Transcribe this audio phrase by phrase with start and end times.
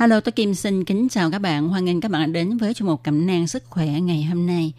[0.00, 1.68] Hello, tôi Kim xin kính chào các bạn.
[1.68, 4.46] Hoan nghênh các bạn đã đến với chương mục cẩm nang sức khỏe ngày hôm
[4.46, 4.72] nay.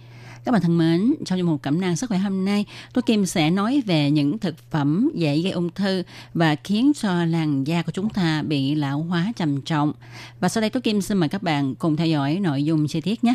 [0.45, 3.25] Các bạn thân mến, trong chương mục cẩm nang sức khỏe hôm nay, tôi Kim
[3.25, 7.81] sẽ nói về những thực phẩm dễ gây ung thư và khiến cho làn da
[7.81, 9.93] của chúng ta bị lão hóa trầm trọng.
[10.39, 13.01] Và sau đây tôi Kim xin mời các bạn cùng theo dõi nội dung chi
[13.01, 13.33] tiết nhé.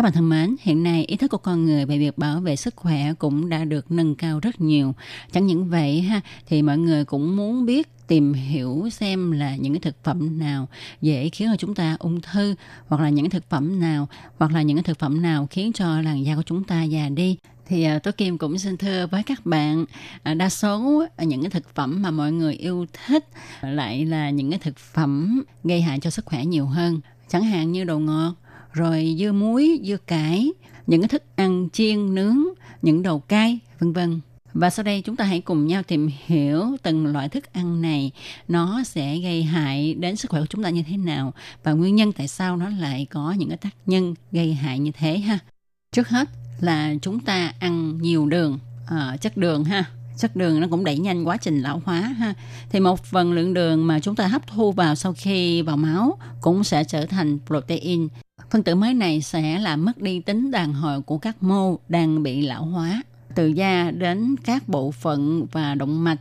[0.00, 2.56] Các bạn thân mến, hiện nay ý thức của con người về việc bảo vệ
[2.56, 4.94] sức khỏe cũng đã được nâng cao rất nhiều.
[5.32, 9.72] Chẳng những vậy ha, thì mọi người cũng muốn biết tìm hiểu xem là những
[9.72, 10.68] cái thực phẩm nào
[11.00, 12.54] dễ khiến cho chúng ta ung thư
[12.88, 15.72] hoặc là những cái thực phẩm nào hoặc là những cái thực phẩm nào khiến
[15.72, 19.06] cho làn da của chúng ta già đi thì à, tôi kim cũng xin thưa
[19.06, 19.84] với các bạn
[20.22, 23.28] à, đa số à, những cái thực phẩm mà mọi người yêu thích
[23.62, 27.72] lại là những cái thực phẩm gây hại cho sức khỏe nhiều hơn chẳng hạn
[27.72, 28.34] như đồ ngọt
[28.72, 30.52] rồi dưa muối, dưa cải,
[30.86, 32.38] những cái thức ăn chiên, nướng,
[32.82, 34.20] những đồ cay, vân vân.
[34.52, 38.10] Và sau đây chúng ta hãy cùng nhau tìm hiểu từng loại thức ăn này
[38.48, 41.34] nó sẽ gây hại đến sức khỏe của chúng ta như thế nào
[41.64, 44.90] và nguyên nhân tại sao nó lại có những cái tác nhân gây hại như
[44.92, 45.38] thế ha.
[45.92, 46.28] Trước hết
[46.60, 49.84] là chúng ta ăn nhiều đường, à, chất đường ha
[50.20, 52.34] chất đường nó cũng đẩy nhanh quá trình lão hóa ha.
[52.70, 56.18] Thì một phần lượng đường mà chúng ta hấp thu vào sau khi vào máu
[56.40, 58.08] cũng sẽ trở thành protein.
[58.50, 62.22] Phân tử mới này sẽ làm mất đi tính đàn hồi của các mô đang
[62.22, 63.02] bị lão hóa
[63.34, 66.18] từ da đến các bộ phận và động mạch.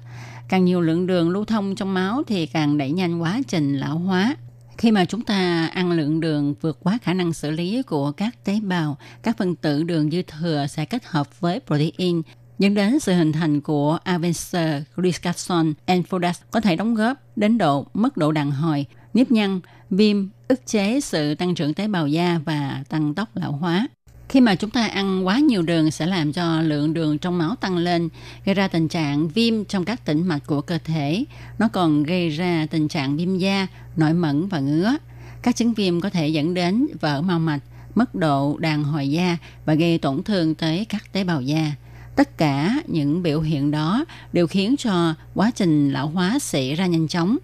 [0.49, 3.97] Càng nhiều lượng đường lưu thông trong máu thì càng đẩy nhanh quá trình lão
[3.97, 4.35] hóa.
[4.77, 8.43] Khi mà chúng ta ăn lượng đường vượt quá khả năng xử lý của các
[8.43, 12.21] tế bào, các phân tử đường dư thừa sẽ kết hợp với protein
[12.59, 17.86] dẫn đến sự hình thành của Avencer glycation enfodas có thể đóng góp đến độ
[17.94, 19.59] mất độ đàn hồi, nếp nhăn,
[19.90, 23.88] viêm, ức chế sự tăng trưởng tế bào da và tăng tốc lão hóa.
[24.30, 27.56] Khi mà chúng ta ăn quá nhiều đường sẽ làm cho lượng đường trong máu
[27.56, 28.09] tăng lên,
[28.46, 31.24] gây ra tình trạng viêm trong các tĩnh mạch của cơ thể.
[31.59, 34.97] Nó còn gây ra tình trạng viêm da, nổi mẩn và ngứa.
[35.41, 37.62] Các chứng viêm có thể dẫn đến vỡ mao mạch,
[37.96, 41.72] mất độ đàn hồi da và gây tổn thương tới các tế bào da.
[42.16, 46.86] Tất cả những biểu hiện đó đều khiến cho quá trình lão hóa xảy ra
[46.86, 47.38] nhanh chóng.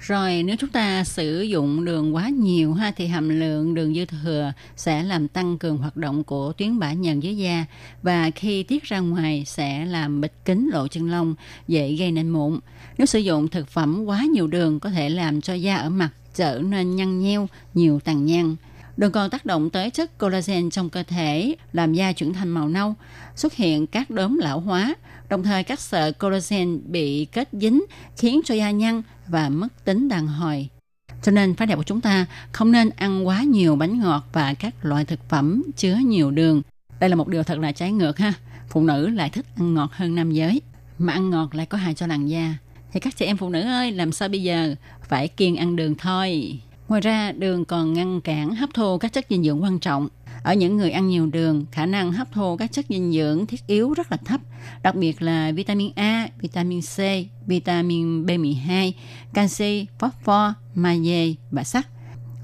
[0.00, 4.04] Rồi nếu chúng ta sử dụng đường quá nhiều ha thì hàm lượng đường dư
[4.04, 7.64] thừa sẽ làm tăng cường hoạt động của tuyến bã nhờn dưới da
[8.02, 11.34] và khi tiết ra ngoài sẽ làm bịt kính lỗ chân lông,
[11.68, 12.58] dễ gây nên mụn.
[12.98, 16.10] Nếu sử dụng thực phẩm quá nhiều đường có thể làm cho da ở mặt
[16.34, 18.56] trở nên nhăn nheo, nhiều tàn nhang.
[19.00, 22.68] Đường còn tác động tới chất collagen trong cơ thể, làm da chuyển thành màu
[22.68, 22.94] nâu,
[23.36, 24.94] xuất hiện các đốm lão hóa,
[25.28, 27.84] đồng thời các sợi collagen bị kết dính
[28.16, 30.68] khiến cho da nhăn và mất tính đàn hồi.
[31.22, 34.54] Cho nên phái đẹp của chúng ta không nên ăn quá nhiều bánh ngọt và
[34.54, 36.62] các loại thực phẩm chứa nhiều đường.
[37.00, 38.32] Đây là một điều thật là trái ngược ha.
[38.68, 40.60] Phụ nữ lại thích ăn ngọt hơn nam giới,
[40.98, 42.54] mà ăn ngọt lại có hại cho làn da.
[42.92, 44.74] Thì các chị em phụ nữ ơi, làm sao bây giờ?
[45.08, 46.60] Phải kiêng ăn đường thôi.
[46.90, 50.08] Ngoài ra, đường còn ngăn cản hấp thu các chất dinh dưỡng quan trọng.
[50.42, 53.66] Ở những người ăn nhiều đường, khả năng hấp thu các chất dinh dưỡng thiết
[53.66, 54.40] yếu rất là thấp,
[54.82, 56.98] đặc biệt là vitamin A, vitamin C,
[57.46, 58.92] vitamin B12,
[59.34, 61.86] canxi, phosphor, magie và sắt.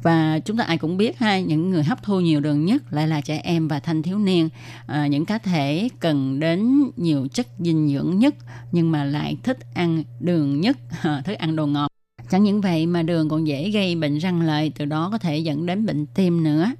[0.02, 3.08] Và chúng ta ai cũng biết ha, những người hấp thu nhiều đường nhất lại
[3.08, 4.48] là trẻ em và thanh thiếu niên,
[4.86, 8.34] à, những cá thể cần đến nhiều chất dinh dưỡng nhất
[8.72, 11.95] nhưng mà lại thích ăn đường nhất, à, thích ăn đồ ngọt
[12.30, 15.38] Chẳng những vậy mà đường còn dễ gây bệnh răng lợi, từ đó có thể
[15.38, 16.72] dẫn đến bệnh tim nữa.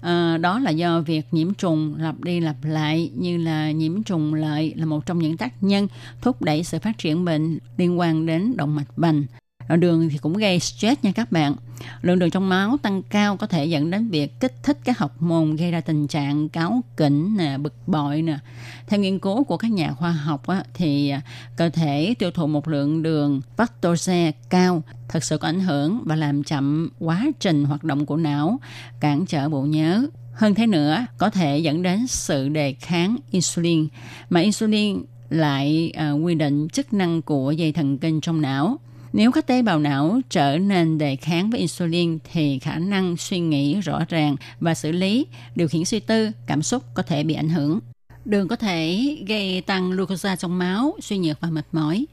[0.00, 4.34] À, đó là do việc nhiễm trùng lặp đi lặp lại như là nhiễm trùng
[4.34, 5.88] lợi là một trong những tác nhân
[6.22, 9.22] thúc đẩy sự phát triển bệnh liên quan đến động mạch vành.
[9.68, 11.54] Đường thì cũng gây stress nha các bạn.
[12.02, 15.22] Lượng đường trong máu tăng cao có thể dẫn đến việc kích thích các học
[15.22, 18.38] môn gây ra tình trạng cáu kỉnh, nè, bực bội nè.
[18.86, 21.22] Theo nghiên cứu của các nhà khoa học á, thì à,
[21.56, 26.16] cơ thể tiêu thụ một lượng đường fructose cao thực sự có ảnh hưởng và
[26.16, 28.60] làm chậm quá trình hoạt động của não,
[29.00, 30.06] cản trở bộ nhớ.
[30.32, 33.88] Hơn thế nữa, có thể dẫn đến sự đề kháng insulin,
[34.30, 38.78] mà insulin lại à, quy định chức năng của dây thần kinh trong não
[39.14, 43.38] nếu các tế bào não trở nên đề kháng với insulin thì khả năng suy
[43.38, 47.34] nghĩ rõ ràng và xử lý, điều khiển suy tư, cảm xúc có thể bị
[47.34, 47.80] ảnh hưởng.
[48.24, 52.06] Đường có thể gây tăng glucose trong máu, suy nhược và mệt mỏi.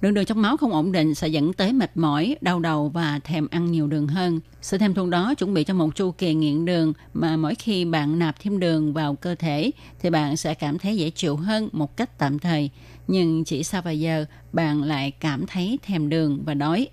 [0.00, 3.18] Lượng đường trong máu không ổn định sẽ dẫn tới mệt mỏi, đau đầu và
[3.24, 4.40] thèm ăn nhiều đường hơn.
[4.60, 7.84] Sự thèm thuồng đó chuẩn bị cho một chu kỳ nghiện đường mà mỗi khi
[7.84, 9.70] bạn nạp thêm đường vào cơ thể
[10.00, 12.70] thì bạn sẽ cảm thấy dễ chịu hơn một cách tạm thời.
[13.08, 16.88] Nhưng chỉ sau vài giờ bạn lại cảm thấy thèm đường và đói.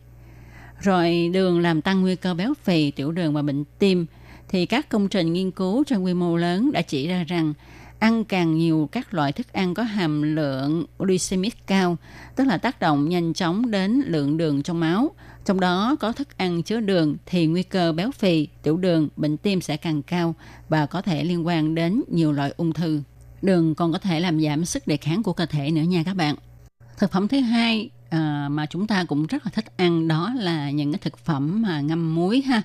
[0.82, 4.06] Rồi đường làm tăng nguy cơ béo phì, tiểu đường và bệnh tim.
[4.50, 7.54] Thì các công trình nghiên cứu trên quy mô lớn đã chỉ ra rằng
[8.04, 11.98] ăn càng nhiều các loại thức ăn có hàm lượng glycemic cao,
[12.36, 15.12] tức là tác động nhanh chóng đến lượng đường trong máu.
[15.46, 19.38] Trong đó có thức ăn chứa đường thì nguy cơ béo phì, tiểu đường, bệnh
[19.38, 20.36] tim sẽ càng cao
[20.70, 23.02] và có thể liên quan đến nhiều loại ung thư.
[23.42, 26.14] Đường còn có thể làm giảm sức đề kháng của cơ thể nữa nha các
[26.14, 26.36] bạn.
[26.98, 30.72] Thực phẩm thứ hai à, mà chúng ta cũng rất là thích ăn đó là
[30.72, 32.62] những cái thực phẩm mà ngâm muối ha.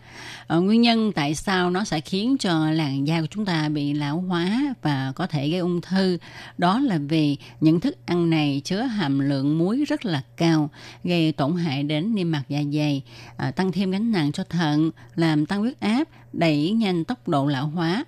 [0.46, 3.92] À, nguyên nhân tại sao nó sẽ khiến cho làn da của chúng ta bị
[3.92, 6.18] lão hóa và có thể gây ung thư
[6.58, 10.70] đó là vì những thức ăn này chứa hàm lượng muối rất là cao,
[11.04, 13.02] gây tổn hại đến niêm mạc dạ dày,
[13.36, 17.46] à, tăng thêm gánh nặng cho thận, làm tăng huyết áp, đẩy nhanh tốc độ
[17.46, 18.04] lão hóa.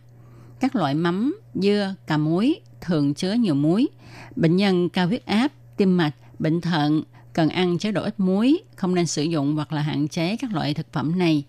[0.61, 3.89] Các loại mắm, dưa, cà muối thường chứa nhiều muối.
[4.37, 7.03] Bệnh nhân cao huyết áp, tim mạch, bệnh thận,
[7.33, 10.53] cần ăn chế độ ít muối, không nên sử dụng hoặc là hạn chế các
[10.53, 11.45] loại thực phẩm này.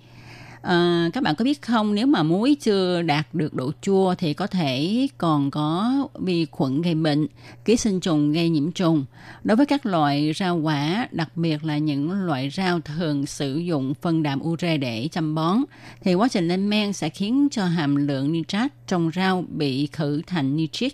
[0.62, 4.34] À, các bạn có biết không nếu mà muối chưa đạt được độ chua thì
[4.34, 7.28] có thể còn có vi khuẩn gây bệnh,
[7.66, 9.06] ký sinh trùng gây nhiễm trùng.
[9.44, 13.94] Đối với các loại rau quả, đặc biệt là những loại rau thường sử dụng
[14.02, 15.58] phân đạm ure để chăm bón,
[16.02, 20.22] thì quá trình lên men sẽ khiến cho hàm lượng nitrat trong rau bị khử
[20.28, 20.94] thành nitrit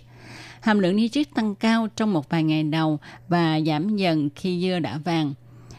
[0.60, 4.78] hàm lượng nitrit tăng cao trong một vài ngày đầu và giảm dần khi dưa
[4.78, 5.34] đã vàng.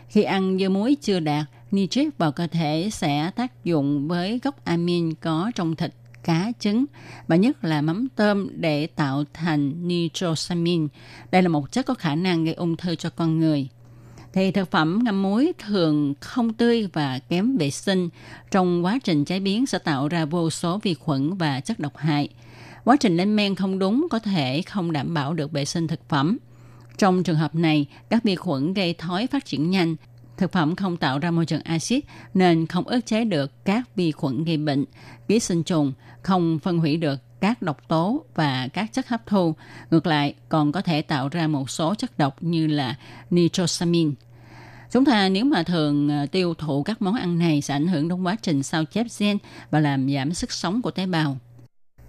[0.10, 4.66] Khi ăn dưa muối chưa đạt, nitrit vào cơ thể sẽ tác dụng với gốc
[4.66, 5.94] amin có trong thịt,
[6.24, 6.86] cá, trứng
[7.28, 10.88] và nhất là mắm tôm để tạo thành nitrosamin.
[11.32, 13.68] Đây là một chất có khả năng gây ung thư cho con người.
[14.34, 18.10] Thì thực phẩm ngâm muối thường không tươi và kém vệ sinh.
[18.52, 21.98] Trong quá trình chế biến sẽ tạo ra vô số vi khuẩn và chất độc
[21.98, 22.30] hại–
[22.84, 26.10] quá trình lên men không đúng có thể không đảm bảo được vệ sinh thực
[26.10, 26.38] phẩm.
[26.98, 29.96] Trong trường hợp này, các vi khuẩn gây thói phát triển nhanh,
[30.38, 34.12] thực phẩm không tạo ra môi trường axit nên không ức chế được các vi
[34.12, 34.86] khuẩn gây bệnh,
[35.28, 39.56] ký sinh trùng, không phân hủy được các độc tố và các chất hấp thu.
[39.92, 42.96] Ngược lại, còn có thể tạo ra một số chất độc như là
[43.30, 44.12] nitrosamine.
[44.92, 48.08] Chúng ta nếu mà thường ờ, tiêu thụ các món ăn này sẽ ảnh hưởng
[48.08, 49.38] đến quá trình sao chép gen
[49.72, 51.38] và làm giảm sức sống của tế bào.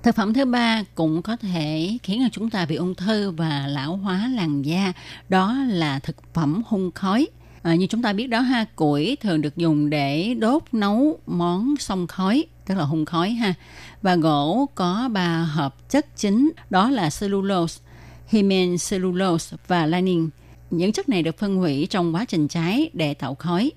[0.02, 3.66] Thực phẩm thứ ba cũng có thể khiến cho chúng ta bị ung thư và
[3.66, 4.92] lão hóa làn da,
[5.28, 7.26] đó là thực phẩm hun khói.
[7.62, 11.74] À, như chúng ta biết đó ha, củi thường được dùng để đốt nấu món
[11.76, 13.54] sông khói, tức là hun khói ha.
[14.02, 17.80] Và gỗ có ba hợp chất chính, đó là cellulose,
[18.28, 20.30] hemicellulose cellulose và lining.
[20.70, 23.70] Những chất này được phân hủy trong quá trình cháy để tạo khói.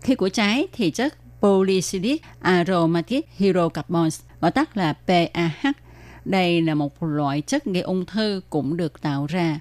[0.00, 5.66] Khi của cháy thì chất polycyclic aromatic hydrocarbons gọi tắt là PAH.
[6.24, 9.60] Đây là một loại chất gây ung thư cũng được tạo ra.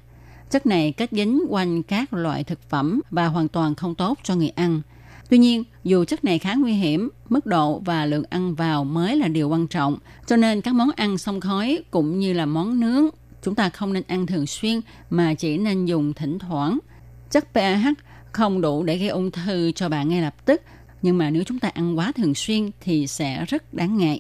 [0.50, 4.36] Chất này kết dính quanh các loại thực phẩm và hoàn toàn không tốt cho
[4.36, 4.82] người ăn.
[5.30, 9.16] Tuy nhiên, dù chất này khá nguy hiểm, mức độ và lượng ăn vào mới
[9.16, 9.98] là điều quan trọng.
[10.28, 13.06] Cho nên các món ăn xông khói cũng như là món nướng,
[13.42, 16.80] chúng ta không nên ăn thường xuyên mà chỉ nên dùng thỉnh thoảng.
[17.32, 17.88] Chất PAH
[18.32, 20.62] không đủ để gây ung thư cho bạn ngay lập tức,
[21.02, 24.20] nhưng mà nếu chúng ta ăn quá thường xuyên thì sẽ rất đáng ngại.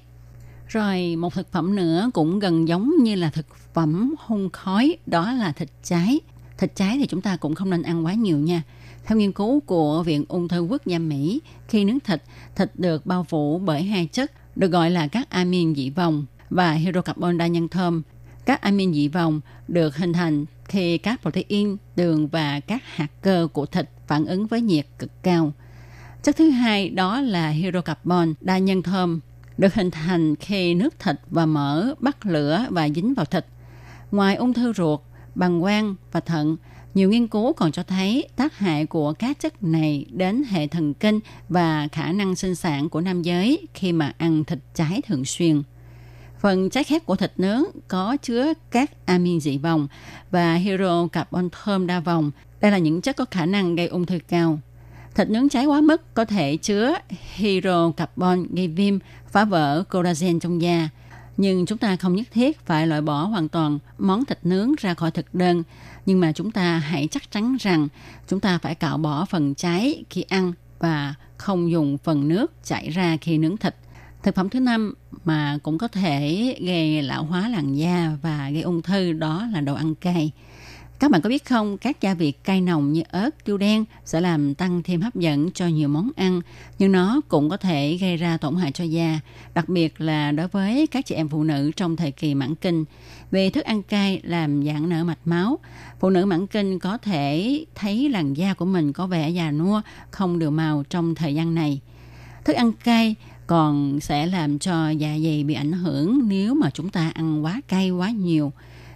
[0.71, 5.31] Rồi một thực phẩm nữa cũng gần giống như là thực phẩm hun khói, đó
[5.31, 6.19] là thịt cháy.
[6.57, 8.61] Thịt cháy thì chúng ta cũng không nên ăn quá nhiều nha.
[9.05, 12.23] Theo nghiên cứu của Viện Ung thư Quốc gia Mỹ, khi nướng thịt,
[12.55, 16.71] thịt được bao phủ bởi hai chất được gọi là các amin dị vòng và
[16.71, 18.01] hydrocarbon đa nhân thơm.
[18.45, 23.47] Các amin dị vòng được hình thành khi các protein, đường và các hạt cơ
[23.53, 25.53] của thịt phản ứng với nhiệt cực cao.
[26.23, 29.19] Chất thứ hai đó là hydrocarbon đa nhân thơm
[29.61, 33.45] được hình thành khi nước thịt và mỡ bắt lửa và dính vào thịt.
[34.11, 34.99] Ngoài ung thư ruột,
[35.35, 36.57] bằng quang và thận,
[36.93, 40.93] nhiều nghiên cứu còn cho thấy tác hại của các chất này đến hệ thần
[40.93, 45.25] kinh và khả năng sinh sản của nam giới khi mà ăn thịt trái thường
[45.25, 45.63] xuyên.
[46.39, 49.87] Phần trái khép của thịt nướng có chứa các amin dị vòng
[50.31, 52.31] và hydrocarbon thơm đa vòng.
[52.61, 54.59] Đây là những chất có khả năng gây ung thư cao.
[55.15, 56.93] Thịt nướng cháy quá mức có thể chứa
[57.35, 58.99] hydrocarbon gây viêm,
[59.31, 60.89] phá vỡ collagen trong da.
[61.37, 64.93] Nhưng chúng ta không nhất thiết phải loại bỏ hoàn toàn món thịt nướng ra
[64.93, 65.63] khỏi thực đơn.
[66.05, 67.87] Nhưng mà chúng ta hãy chắc chắn rằng
[68.27, 72.89] chúng ta phải cạo bỏ phần cháy khi ăn và không dùng phần nước chảy
[72.89, 73.75] ra khi nướng thịt.
[74.23, 78.61] Thực phẩm thứ năm mà cũng có thể gây lão hóa làn da và gây
[78.61, 80.31] ung thư đó là đồ ăn cay.
[81.01, 84.21] Các bạn có biết không, các gia vị cay nồng như ớt, tiêu đen sẽ
[84.21, 86.41] làm tăng thêm hấp dẫn cho nhiều món ăn,
[86.79, 89.19] nhưng nó cũng có thể gây ra tổn hại cho da,
[89.53, 92.85] đặc biệt là đối với các chị em phụ nữ trong thời kỳ mãn kinh.
[93.31, 95.59] Vì thức ăn cay làm giãn nở mạch máu,
[95.99, 99.81] phụ nữ mãn kinh có thể thấy làn da của mình có vẻ già nua,
[100.11, 101.79] không đều màu trong thời gian này.
[102.45, 103.15] Thức ăn cay
[103.47, 107.61] còn sẽ làm cho dạ dày bị ảnh hưởng nếu mà chúng ta ăn quá
[107.67, 108.51] cay quá nhiều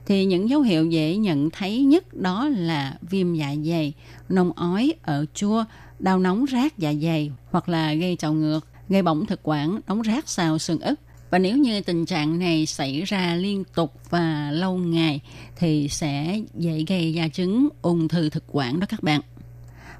[0.05, 3.93] thì những dấu hiệu dễ nhận thấy nhất đó là viêm dạ dày,
[4.29, 5.63] nôn ói, ở chua,
[5.99, 10.03] đau nóng rát dạ dày hoặc là gây trào ngược, gây bỏng thực quản, nóng
[10.03, 10.99] rát sau xương ức.
[11.29, 15.21] Và nếu như tình trạng này xảy ra liên tục và lâu ngày
[15.55, 19.21] thì sẽ dễ gây ra chứng ung thư thực quản đó các bạn.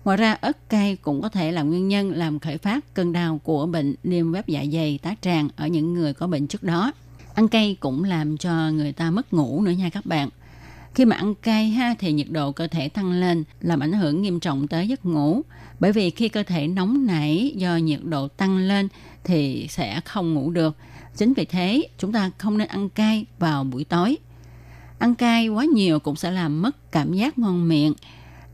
[0.06, 3.42] Ngoài ra, ớt cay cũng có thể là nguyên nhân làm khởi phát cơn đau
[3.44, 6.92] của bệnh viêm web dạ dày tá tràng ở những người có bệnh trước đó.
[7.36, 10.30] Ăn cay cũng làm cho người ta mất ngủ nữa nha các bạn.
[10.94, 14.22] Khi mà ăn cay ha, thì nhiệt độ cơ thể tăng lên, làm ảnh hưởng
[14.22, 15.42] nghiêm trọng tới giấc ngủ.
[15.80, 18.88] Bởi vì khi cơ thể nóng nảy do nhiệt độ tăng lên,
[19.24, 20.78] thì sẽ không ngủ được.
[21.18, 24.18] Chính vì thế, chúng ta không nên ăn cay vào buổi tối.
[25.00, 27.94] Ăn cay quá nhiều cũng sẽ làm mất cảm giác ngon miệng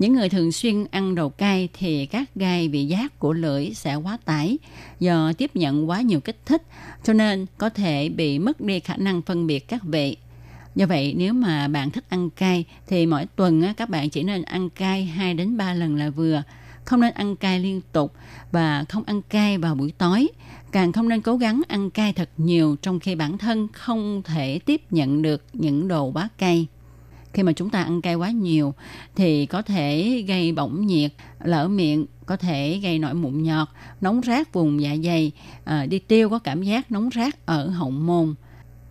[0.01, 3.95] những người thường xuyên ăn đồ cay thì các gai vị giác của lưỡi sẽ
[3.95, 4.57] quá tải
[4.99, 6.63] do tiếp nhận quá nhiều kích thích,
[7.03, 10.17] cho nên có thể bị mất đi khả năng phân biệt các vị.
[10.75, 14.41] Do vậy, nếu mà bạn thích ăn cay thì mỗi tuần các bạn chỉ nên
[14.41, 16.43] ăn cay 2 đến 3 lần là vừa.
[16.85, 18.13] Không nên ăn cay liên tục
[18.51, 20.27] và không ăn cay vào buổi tối.
[20.71, 24.59] Càng không nên cố gắng ăn cay thật nhiều trong khi bản thân không thể
[24.65, 26.67] tiếp nhận được những đồ quá cay
[27.33, 28.73] khi mà chúng ta ăn cay quá nhiều
[29.15, 31.11] thì có thể gây bỏng nhiệt
[31.43, 33.67] lỡ miệng có thể gây nổi mụn nhọt
[34.01, 35.31] nóng rát vùng dạ dày
[35.63, 38.35] à, đi tiêu có cảm giác nóng rát ở hậu môn.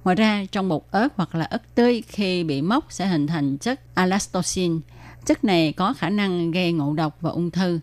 [0.04, 3.58] Ngoài ra trong bột ớt hoặc là ớt tươi khi bị mốc sẽ hình thành
[3.58, 4.80] chất alastocin
[5.26, 7.80] chất này có khả năng gây ngộ độc và ung thư.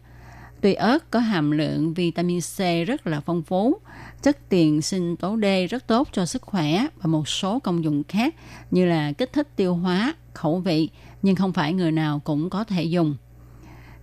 [0.61, 3.77] Tuy ớt có hàm lượng vitamin C rất là phong phú,
[4.23, 8.03] chất tiền sinh tố D rất tốt cho sức khỏe và một số công dụng
[8.03, 8.35] khác
[8.71, 10.89] như là kích thích tiêu hóa, khẩu vị,
[11.21, 13.15] nhưng không phải người nào cũng có thể dùng.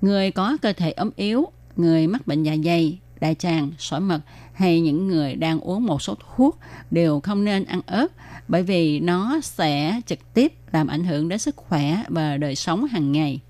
[0.01, 1.47] Người có cơ thể ốm yếu,
[1.77, 4.21] người mắc bệnh dạ dày, đại tràng, sỏi mật
[4.53, 6.59] hay những người đang uống một số thuốc
[6.91, 8.07] đều không nên ăn ớt
[8.49, 12.85] bởi vì nó sẽ trực tiếp làm ảnh hưởng đến sức khỏe và đời sống
[12.85, 13.41] hàng ngày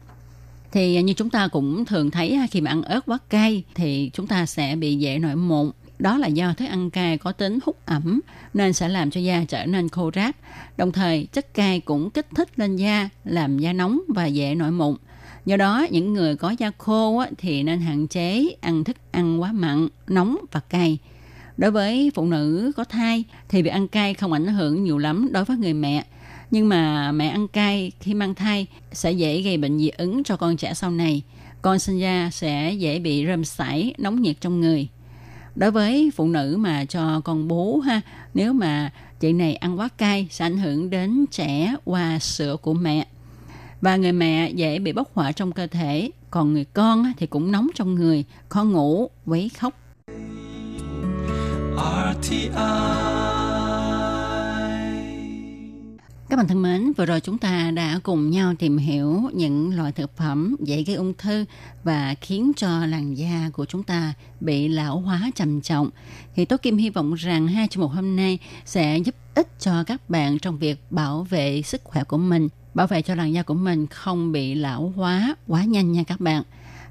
[0.75, 3.64] thì à, như chúng ta cũng thường thấy à, khi mà ăn ớt quá cay
[3.75, 7.33] thì chúng ta sẽ bị dễ nổi mụn đó là do thức ăn cay có
[7.33, 8.21] tính hút ẩm
[8.54, 10.37] nên sẽ làm cho da trở nên khô ráp.
[10.76, 14.71] Đồng thời, chất cay cũng kích thích lên da, làm da nóng và dễ nổi
[14.71, 14.97] mụn.
[15.45, 19.52] Do đó, những người có da khô thì nên hạn chế ăn thức ăn quá
[19.52, 20.99] mặn, nóng và cay.
[21.57, 25.28] Đối với phụ nữ có thai thì việc ăn cay không ảnh hưởng nhiều lắm
[25.33, 26.04] đối với người mẹ
[26.55, 30.37] nhưng mà mẹ ăn cay khi mang thai sẽ dễ gây bệnh dị ứng cho
[30.37, 31.23] con trẻ sau này.
[31.63, 34.89] Con sinh ra sẽ dễ bị rơm sảy, nóng nhiệt trong người.
[35.55, 38.01] Đối với phụ nữ mà cho con bú ha,
[38.35, 42.75] nếu mà chị này ăn quá cay sẽ ảnh hưởng đến trẻ qua sữa của
[42.75, 43.07] mẹ.
[43.81, 47.53] Và người mẹ dễ bị bốc hỏa trong cơ thể, còn người con thì cũng
[47.53, 49.75] nóng trong người, khó ngủ, quấy khóc.
[51.77, 53.44] RTI
[56.35, 59.93] các bạn thân mến, vừa rồi chúng ta đã cùng nhau tìm hiểu những loại
[59.93, 61.45] thực phẩm dễ gây ung thư
[61.85, 65.91] và khiến cho làn da của chúng ta bị lão hóa trầm trọng.
[66.35, 69.85] Thì Tố Kim hy vọng rằng hai chương mục hôm nay sẽ giúp ích cho
[69.85, 73.43] các bạn trong việc bảo vệ sức khỏe của mình, bảo vệ cho làn da
[73.43, 76.43] của mình không bị lão hóa quá nhanh nha các bạn.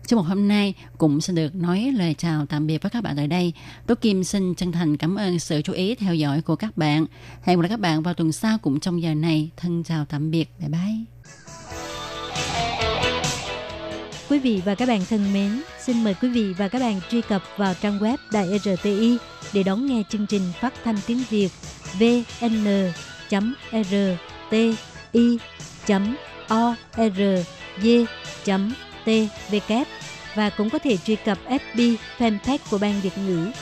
[0.08, 3.16] Chương mục hôm nay cũng xin được nói lời chào tạm biệt với các bạn
[3.16, 3.54] tại đây.
[3.88, 7.06] Tố Kim xin chân thành cảm ơn sự chú ý theo dõi của các bạn.
[7.42, 9.50] Hẹn gặp lại các bạn vào tuần sau cũng trong giờ này.
[9.58, 10.50] Thân chào tạm biệt.
[10.60, 11.06] Bye bye.
[14.30, 17.22] Quý vị và các bạn thân mến, xin mời quý vị và các bạn truy
[17.22, 19.18] cập vào trang web Đài RTI
[19.54, 21.50] để đón nghe chương trình phát thanh tiếng Việt
[29.06, 29.10] T,
[29.52, 29.86] W
[30.36, 33.52] và cũng có thể truy cập FB fanpage của Ban Việt ngữ.